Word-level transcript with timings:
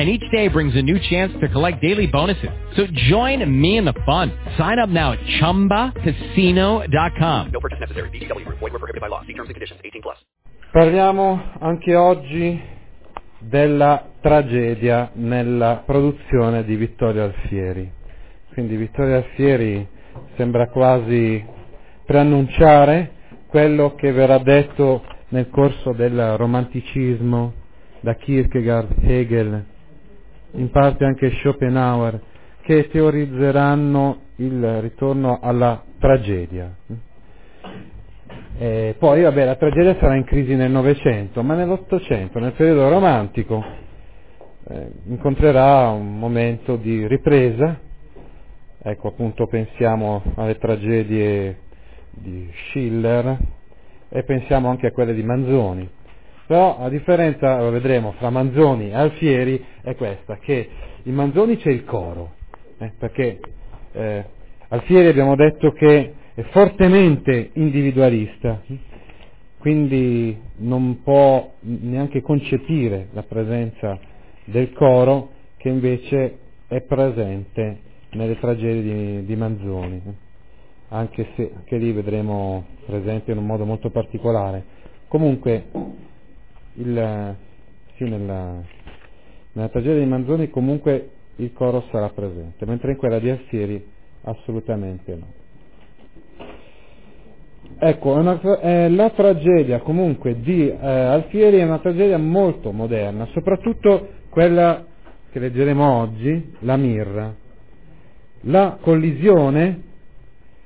and 0.00 0.08
each 0.08 0.24
day 0.32 0.48
brings 0.48 0.74
a 0.76 0.80
new 0.80 0.98
chance 1.10 1.30
to 1.42 1.48
collect 1.48 1.82
daily 1.82 2.06
bonuses. 2.06 2.48
So 2.74 2.86
join 3.10 3.44
me 3.60 3.76
in 3.76 3.84
the 3.84 3.92
fun. 4.06 4.32
Sign 4.56 4.78
up 4.78 4.88
now 4.88 5.12
at 5.12 5.18
ChumbaCasino.com. 5.40 7.50
No 7.52 7.60
purchase 7.60 7.80
necessary. 7.80 8.08
BGW. 8.08 8.48
Void 8.48 8.72
were 8.72 8.78
prohibited 8.78 9.02
by 9.02 9.08
law. 9.08 9.20
See 9.26 9.34
terms 9.34 9.50
and 9.50 9.56
conditions. 9.56 9.78
18 9.84 10.00
plus. 10.00 10.16
Parliamo 10.72 11.52
anche 11.58 11.94
oggi 11.94 12.58
della 13.40 14.08
tragedia 14.22 15.10
nella 15.14 15.82
produzione 15.84 16.64
di 16.64 16.76
Vittorio 16.76 17.24
Alfieri. 17.24 17.92
Quindi 18.54 18.76
Vittorio 18.76 19.16
Alfieri 19.16 19.86
sembra 20.36 20.68
quasi 20.68 21.44
preannunciare 22.06 23.12
quello 23.48 23.94
che 23.96 24.12
verrà 24.12 24.38
detto 24.38 25.04
nel 25.28 25.50
corso 25.50 25.92
del 25.92 26.38
romanticismo 26.38 27.52
da 28.00 28.14
Kierkegaard, 28.14 28.94
Hegel, 29.02 29.66
in 30.52 30.70
parte 30.70 31.04
anche 31.04 31.30
Schopenhauer, 31.30 32.20
che 32.62 32.88
teorizzeranno 32.88 34.18
il 34.36 34.80
ritorno 34.80 35.38
alla 35.42 35.82
tragedia. 35.98 36.74
E 38.58 38.94
poi, 38.98 39.22
vabbè, 39.22 39.44
la 39.44 39.56
tragedia 39.56 39.96
sarà 39.98 40.14
in 40.16 40.24
crisi 40.24 40.54
nel 40.54 40.70
Novecento, 40.70 41.42
ma 41.42 41.54
nell'Ottocento, 41.54 42.38
nel 42.38 42.52
periodo 42.52 42.88
romantico, 42.88 43.64
eh, 44.68 44.92
incontrerà 45.06 45.88
un 45.88 46.18
momento 46.18 46.76
di 46.76 47.06
ripresa. 47.06 47.80
Ecco, 48.82 49.08
appunto, 49.08 49.46
pensiamo 49.46 50.22
alle 50.36 50.58
tragedie 50.58 51.58
di 52.10 52.50
Schiller 52.52 53.38
e 54.08 54.22
pensiamo 54.24 54.68
anche 54.68 54.88
a 54.88 54.92
quelle 54.92 55.14
di 55.14 55.22
Manzoni. 55.22 55.88
Però 56.50 56.78
la 56.80 56.88
differenza, 56.88 57.60
lo 57.62 57.70
vedremo, 57.70 58.10
fra 58.18 58.28
Manzoni 58.28 58.88
e 58.88 58.94
Alfieri 58.94 59.64
è 59.82 59.94
questa, 59.94 60.38
che 60.38 60.68
in 61.04 61.14
Manzoni 61.14 61.56
c'è 61.56 61.70
il 61.70 61.84
coro, 61.84 62.32
eh, 62.78 62.90
perché 62.98 63.38
eh, 63.92 64.24
Alfieri 64.66 65.06
abbiamo 65.06 65.36
detto 65.36 65.70
che 65.70 66.12
è 66.34 66.42
fortemente 66.50 67.50
individualista, 67.52 68.60
quindi 69.58 70.36
non 70.56 71.04
può 71.04 71.52
neanche 71.60 72.20
concepire 72.20 73.10
la 73.12 73.22
presenza 73.22 73.96
del 74.46 74.72
coro 74.72 75.30
che 75.56 75.68
invece 75.68 76.36
è 76.66 76.80
presente 76.80 77.78
nelle 78.10 78.36
tragedie 78.40 79.20
di, 79.20 79.24
di 79.24 79.36
Manzoni, 79.36 80.02
anche 80.88 81.28
se 81.36 81.52
anche 81.54 81.76
lì 81.76 81.92
vedremo 81.92 82.64
presente 82.86 83.30
in 83.30 83.38
un 83.38 83.46
modo 83.46 83.64
molto 83.64 83.90
particolare. 83.90 84.78
Comunque, 85.06 86.08
il, 86.74 87.36
sì, 87.96 88.04
nella, 88.04 88.60
nella 89.52 89.68
tragedia 89.68 90.00
di 90.02 90.06
Manzoni 90.08 90.50
comunque 90.50 91.10
il 91.36 91.52
coro 91.52 91.84
sarà 91.90 92.08
presente, 92.10 92.64
mentre 92.66 92.92
in 92.92 92.96
quella 92.96 93.18
di 93.18 93.30
Alfieri 93.30 93.84
assolutamente 94.22 95.14
no. 95.16 95.38
Ecco, 97.82 98.12
una, 98.12 98.38
eh, 98.60 98.90
la 98.90 99.08
tragedia 99.10 99.78
comunque 99.80 100.40
di 100.40 100.68
eh, 100.68 100.76
Alfieri 100.86 101.58
è 101.58 101.64
una 101.64 101.78
tragedia 101.78 102.18
molto 102.18 102.72
moderna, 102.72 103.26
soprattutto 103.32 104.08
quella 104.28 104.84
che 105.30 105.38
leggeremo 105.38 105.98
oggi, 105.98 106.54
la 106.60 106.76
mirra. 106.76 107.34
La 108.44 108.76
collisione 108.80 109.82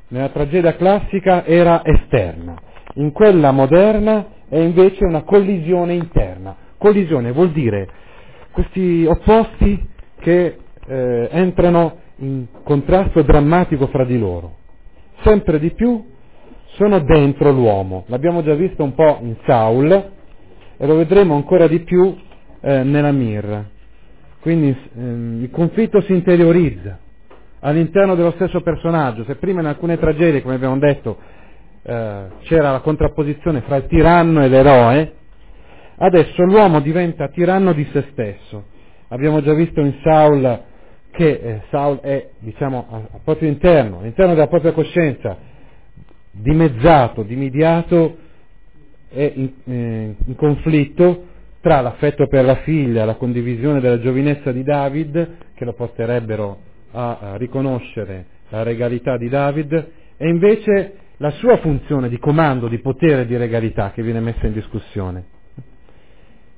nella 0.09 0.29
tragedia 0.31 0.75
classica 0.75 1.45
era 1.45 1.83
esterna, 1.85 2.61
in 2.95 3.13
quella 3.13 3.53
moderna 3.53 4.27
è 4.55 4.61
invece 4.61 5.05
una 5.05 5.23
collisione 5.23 5.95
interna. 5.95 6.55
Collisione 6.79 7.33
vuol 7.33 7.51
dire 7.51 7.89
questi 8.53 9.05
opposti 9.05 9.85
che 10.21 10.59
eh, 10.87 11.29
entrano 11.33 11.97
in 12.19 12.47
contrasto 12.63 13.23
drammatico 13.23 13.89
fra 13.89 14.05
di 14.05 14.17
loro. 14.17 14.59
Sempre 15.25 15.59
di 15.59 15.73
più 15.73 16.05
sono 16.77 17.01
dentro 17.01 17.51
l'uomo. 17.51 18.05
L'abbiamo 18.07 18.45
già 18.45 18.55
visto 18.55 18.85
un 18.85 18.95
po' 18.95 19.19
in 19.23 19.35
Saul 19.45 19.91
e 20.77 20.87
lo 20.87 20.95
vedremo 20.95 21.35
ancora 21.35 21.67
di 21.67 21.81
più 21.81 22.17
eh, 22.61 22.85
nella 22.85 23.11
Mirra. 23.11 23.69
Quindi 24.39 24.77
ehm, 24.97 25.43
il 25.43 25.51
conflitto 25.51 26.01
si 26.03 26.13
interiorizza 26.13 26.97
all'interno 27.59 28.15
dello 28.15 28.31
stesso 28.37 28.61
personaggio. 28.61 29.25
Se 29.25 29.35
prima 29.35 29.63
in 29.63 29.67
alcune 29.67 29.99
tragedie, 29.99 30.43
come 30.43 30.55
abbiamo 30.55 30.79
detto, 30.79 31.19
eh, 31.87 32.27
c'era 32.45 32.73
la 32.73 32.81
contrapposizione 32.81 33.61
fra 33.61 33.77
il 33.77 33.87
tiranno 33.87 34.43
e 34.43 34.49
l'eroe, 34.49 35.13
adesso 35.97 36.43
l'uomo 36.45 36.81
diventa 36.81 37.29
tiranno 37.29 37.73
di 37.73 37.87
se 37.93 38.07
stesso. 38.13 38.65
Abbiamo 39.09 39.43
già 39.43 39.53
visto 39.53 39.81
in 39.81 39.95
Saul 40.03 40.63
che 41.11 41.29
eh, 41.29 41.63
Saul 41.71 42.01
è, 42.01 42.31
diciamo, 42.39 42.87
al 42.91 43.21
proprio 43.23 43.49
interno, 43.49 44.01
all'interno 44.01 44.35
della 44.35 44.49
propria 44.49 44.73
coscienza, 44.73 45.37
dimezzato, 46.31 47.23
dimidiato 47.23 48.17
e 49.11 49.33
in, 49.37 49.51
eh, 49.67 50.15
in 50.25 50.35
conflitto 50.35 51.27
tra 51.61 51.81
l'affetto 51.81 52.27
per 52.27 52.45
la 52.45 52.57
figlia, 52.57 53.05
la 53.05 53.15
condivisione 53.15 53.81
della 53.81 54.01
giovinezza 54.01 54.51
di 54.53 54.65
David, 54.65 55.37
che 55.55 55.65
lo 55.65 55.73
porterebbero 55.75 56.59
a, 56.93 57.19
a 57.21 57.37
riconoscere 57.37 58.27
la 58.49 58.63
regalità 58.63 59.17
di 59.17 59.29
David, 59.29 59.73
e 60.17 60.29
invece 60.29 60.97
la 61.19 61.31
sua 61.31 61.59
funzione 61.59 62.09
di 62.09 62.19
comando, 62.19 62.69
di 62.69 62.79
potere 62.79 63.27
di 63.27 63.37
regalità 63.37 63.93
che 63.93 64.03
viene 64.03 64.21
messa 64.21 64.47
in 64.47 64.53
discussione. 64.53 65.25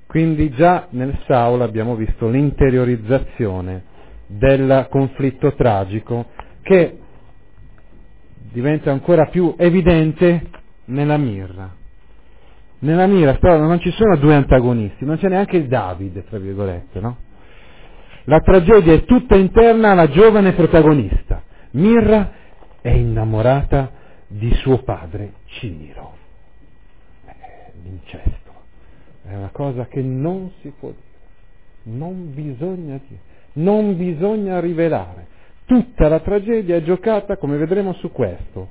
Quindi 0.06 0.50
già 0.50 0.86
nel 0.90 1.18
Saul 1.26 1.60
abbiamo 1.60 1.94
visto 1.94 2.28
l'interiorizzazione 2.28 3.94
del 4.26 4.86
conflitto 4.88 5.54
tragico 5.54 6.26
che 6.62 6.98
diventa 8.52 8.90
ancora 8.90 9.26
più 9.26 9.54
evidente 9.58 10.48
nella 10.86 11.16
mirra. 11.16 11.74
Nella 12.78 13.06
mirra 13.06 13.36
non 13.58 13.80
ci 13.80 13.90
sono 13.90 14.16
due 14.16 14.34
antagonisti, 14.34 15.04
non 15.04 15.18
c'è 15.18 15.28
neanche 15.28 15.56
il 15.56 15.66
Davide, 15.66 16.24
tra 16.24 16.38
virgolette, 16.38 17.00
no? 17.00 17.16
La 18.24 18.40
tragedia 18.40 18.92
è 18.92 19.04
tutta 19.04 19.36
interna 19.36 19.90
alla 19.90 20.08
giovane 20.08 20.52
protagonista. 20.52 21.42
Mirra 21.72 22.32
è 22.80 22.90
innamorata 22.90 23.92
di 24.28 24.52
suo 24.56 24.82
padre 24.82 25.32
Ciro. 25.46 26.16
Eh, 27.26 27.72
l'incesto 27.82 28.52
è 29.24 29.34
una 29.34 29.50
cosa 29.50 29.86
che 29.86 30.02
non 30.02 30.52
si 30.60 30.72
può 30.78 30.90
dire, 30.90 31.96
non 31.96 32.34
bisogna 32.34 33.00
dire, 33.06 33.20
non 33.54 33.96
bisogna 33.96 34.60
rivelare. 34.60 35.34
Tutta 35.64 36.08
la 36.08 36.20
tragedia 36.20 36.76
è 36.76 36.82
giocata, 36.82 37.36
come 37.36 37.56
vedremo, 37.56 37.92
su 37.94 38.12
questo, 38.12 38.68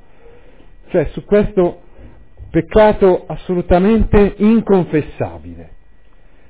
cioè 0.88 1.07
su 1.11 1.25
questo 1.25 1.81
peccato 2.49 3.25
assolutamente 3.27 4.35
inconfessabile. 4.37 5.73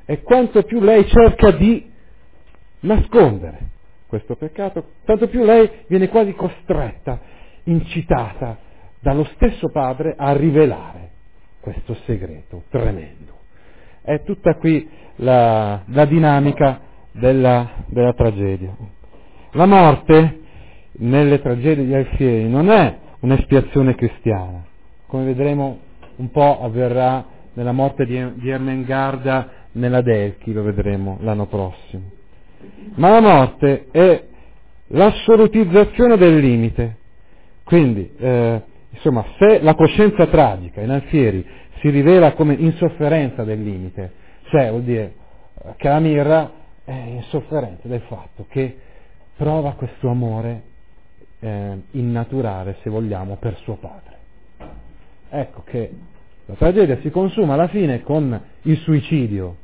E 0.05 0.22
quanto 0.22 0.61
più 0.63 0.79
lei 0.81 1.07
cerca 1.07 1.49
di 1.51 1.91
nascondere 2.81 3.73
questo 4.05 4.35
peccato, 4.35 4.91
tanto 5.03 5.27
più 5.27 5.43
lei 5.43 5.67
viene 5.87 6.09
quasi 6.09 6.33
costretta, 6.33 7.19
incitata 7.63 8.59
dallo 9.05 9.25
stesso 9.35 9.69
padre 9.69 10.16
a 10.17 10.35
rivelare 10.35 11.11
questo 11.59 11.93
segreto 12.05 12.63
tremendo. 12.69 13.33
È 14.02 14.23
tutta 14.23 14.55
qui 14.55 14.90
la, 15.17 15.84
la 15.85 16.05
dinamica 16.05 16.81
della, 17.11 17.84
della 17.85 18.13
tragedia. 18.13 18.75
La 19.52 19.67
morte 19.67 20.40
nelle 20.93 21.40
tragedie 21.40 21.85
di 21.85 21.93
Alfieri 21.93 22.49
non 22.49 22.72
è 22.72 22.97
un'espiazione 23.19 23.93
cristiana, 23.93 24.66
come 25.05 25.25
vedremo 25.25 25.78
un 26.16 26.31
po' 26.31 26.61
avverrà 26.63 27.23
nella 27.53 27.73
morte 27.73 28.08
di, 28.08 28.34
di 28.37 28.49
Ermengarda 28.49 29.49
nella 29.73 30.01
Delchi, 30.01 30.51
lo 30.51 30.63
vedremo 30.63 31.19
l'anno 31.22 31.46
prossimo. 31.46 32.09
Ma 32.96 33.09
la 33.09 33.22
morte 33.22 33.85
è 33.91 34.23
l'assolutizzazione 34.87 36.17
del 36.17 36.37
limite. 36.37 36.97
Quindi, 37.63 38.11
eh, 38.17 38.61
insomma, 38.96 39.26
se 39.40 39.59
la 39.62 39.76
coscienza 39.76 40.28
tragica 40.28 40.82
in 40.82 40.90
Alfieri 40.90 41.46
si 41.80 41.90
rivela 41.90 42.34
come 42.34 42.56
insofferenza 42.56 43.44
del 43.44 43.62
limite, 43.62 44.12
cioè 44.50 44.70
vuol 44.70 44.84
dire 44.84 45.14
che 45.78 45.88
la 45.88 46.00
mirra 46.00 46.52
è 46.84 46.92
insofferente 46.92 47.88
del 47.88 48.02
fatto 48.08 48.46
che 48.50 48.78
prova 49.36 49.74
questo 49.74 50.09
amore 50.09 50.64
eh, 51.40 51.82
innaturale, 51.92 52.78
se 52.82 52.90
vogliamo, 52.90 53.36
per 53.38 53.58
suo 53.58 53.76
padre. 53.76 54.14
Ecco 55.30 55.64
che 55.64 55.92
La 56.47 56.53
tragedia 56.56 57.00
si 57.02 57.09
consuma 57.09 57.56
alla 57.56 57.68
fine 57.70 58.03
con 58.03 58.40
il 58.64 58.78
suicidio 58.80 59.56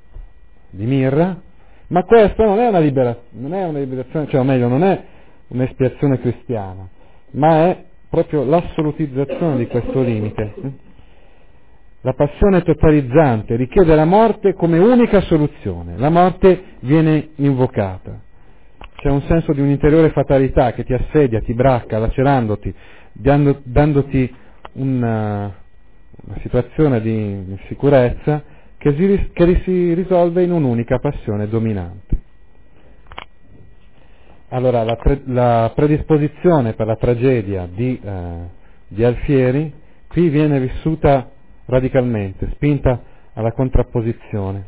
di 0.72 0.86
Mirra, 0.86 1.40
ma 1.88 2.04
questa 2.06 2.44
non 2.44 2.60
è 2.60 2.68
una, 2.68 2.80
libera- 2.80 3.18
non 3.32 3.54
è 3.54 3.64
una 3.66 3.80
liberazione, 3.80 4.28
cioè 4.28 4.40
o 4.40 4.44
meglio, 4.44 4.68
non 4.68 4.84
è 4.84 5.04
un'espiazione 5.50 6.20
cristiana, 6.20 6.88
ma 7.32 7.68
è 7.68 7.84
proprio 8.12 8.44
l'assolutizzazione 8.44 9.56
di 9.58 9.68
questo 9.68 10.02
limite. 10.02 10.54
La 12.02 12.14
passione 12.14 12.62
totalizzante 12.62 13.56
richiede 13.56 13.96
la 13.96 14.04
morte 14.06 14.54
come 14.54 14.78
unica 14.80 15.22
soluzione, 15.22 15.98
la 15.98 16.10
morte 16.10 16.62
viene 16.82 17.30
invocata. 17.36 18.20
C'è 18.96 19.10
un 19.10 19.22
senso 19.24 19.54
di 19.54 19.62
un'interiore 19.62 20.10
fatalità 20.12 20.74
che 20.74 20.84
ti 20.84 20.94
assedia, 20.94 21.42
ti 21.42 21.54
bracca, 21.54 22.00
lacerandoti, 22.00 22.74
dando, 23.14 23.62
dandoti 23.64 24.36
una, 24.74 25.44
una 26.26 26.38
situazione 26.42 27.02
di 27.02 27.14
insicurezza 27.14 28.44
che 28.78 28.94
si, 28.96 29.30
che 29.32 29.62
si 29.64 29.94
risolve 29.94 30.44
in 30.44 30.52
un'unica 30.52 31.00
passione 31.00 31.48
dominante. 31.48 32.21
Allora, 34.54 34.84
la, 34.84 34.96
pre, 34.98 35.22
la 35.28 35.72
predisposizione 35.74 36.74
per 36.74 36.86
la 36.86 36.98
tragedia 36.98 37.68
di, 37.74 37.98
eh, 38.04 38.36
di 38.90 39.04
Alfieri 39.04 39.74
qui 40.10 40.28
viene 40.28 40.60
vissuta 40.60 41.30
radicalmente, 41.68 42.50
spinta 42.56 43.02
alla 43.34 43.54
contrapposizione. 43.54 44.66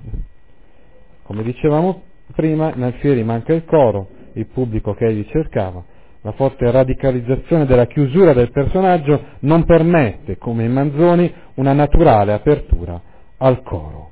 Come 1.24 1.44
dicevamo 1.44 2.01
prima, 2.33 2.74
in 2.74 2.83
Alfieri 2.83 3.24
manca 3.25 3.53
il 3.53 3.65
coro, 3.65 4.07
il 4.33 4.45
pubblico 4.47 4.94
che 4.94 5.06
egli 5.06 5.27
cercava. 5.30 5.83
La 6.21 6.31
forte 6.31 6.71
radicalizzazione 6.71 7.65
della 7.65 7.86
chiusura 7.86 8.31
del 8.31 8.51
personaggio 8.51 9.21
non 9.39 9.65
permette, 9.65 10.38
come 10.38 10.63
in 10.63 10.71
Manzoni, 10.71 11.29
una 11.56 11.74
naturale 11.74 12.31
apertura 12.31 13.01
al 13.38 13.62
coro. 13.63 14.12